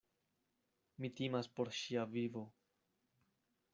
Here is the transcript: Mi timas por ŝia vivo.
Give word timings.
Mi 1.03 1.11
timas 1.19 1.49
por 1.59 1.71
ŝia 1.81 2.07
vivo. 2.17 2.47